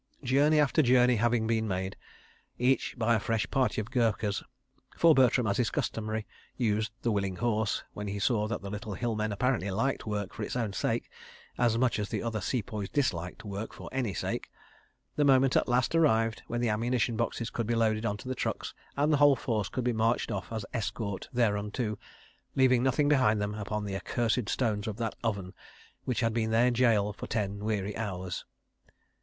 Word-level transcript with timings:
Journey 0.23 0.59
after 0.59 0.81
journey 0.81 1.17
having 1.17 1.45
been 1.45 1.67
made, 1.67 1.95
each 2.57 2.95
by 2.97 3.13
a 3.13 3.19
fresh 3.19 3.45
party 3.51 3.79
of 3.79 3.91
Gurkhas 3.91 4.41
(for 4.97 5.13
Bertram, 5.13 5.45
as 5.45 5.59
is 5.59 5.69
customary, 5.69 6.25
used 6.57 6.91
the 7.03 7.11
willing 7.11 7.35
horse, 7.35 7.83
when 7.93 8.07
he 8.07 8.17
saw 8.17 8.47
that 8.47 8.63
the 8.63 8.71
little 8.71 8.95
hill 8.95 9.15
men 9.15 9.31
apparently 9.31 9.69
liked 9.69 10.07
work 10.07 10.33
for 10.33 10.41
its 10.41 10.55
own 10.55 10.73
sake, 10.73 11.07
as 11.55 11.77
much 11.77 11.99
as 11.99 12.09
the 12.09 12.23
other 12.23 12.41
Sepoys 12.41 12.89
disliked 12.89 13.45
work 13.45 13.73
for 13.73 13.89
any 13.91 14.11
sake), 14.11 14.49
the 15.17 15.23
moment 15.23 15.55
at 15.55 15.67
last 15.67 15.93
arrived 15.93 16.41
when 16.47 16.61
the 16.61 16.69
ammunition 16.69 17.15
boxes 17.15 17.51
could 17.51 17.67
be 17.67 17.75
loaded 17.75 18.03
on 18.03 18.17
to 18.17 18.27
the 18.27 18.33
trucks 18.33 18.73
and 18.97 19.13
the 19.13 19.17
whole 19.17 19.35
force 19.35 19.69
could 19.69 19.83
be 19.83 19.93
marched 19.93 20.31
off 20.31 20.51
as 20.51 20.65
escort 20.73 21.29
thereunto, 21.31 21.99
leaving 22.55 22.81
nothing 22.81 23.07
behind 23.07 23.39
them 23.39 23.53
upon 23.53 23.85
the 23.85 23.95
accursed 23.95 24.49
stones 24.49 24.87
of 24.87 24.97
that 24.97 25.13
oven, 25.23 25.53
which 26.05 26.21
had 26.21 26.33
been 26.33 26.49
their 26.49 26.71
gaol 26.71 27.13
for 27.13 27.27
ten 27.27 27.63
weary 27.63 27.95
hours. 27.95 28.45